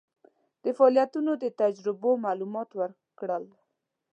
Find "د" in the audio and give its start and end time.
0.63-0.65, 1.37-1.43